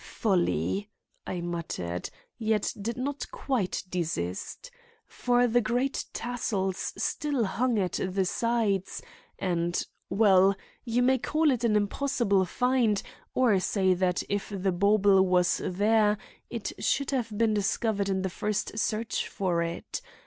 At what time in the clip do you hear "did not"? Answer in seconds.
2.81-3.29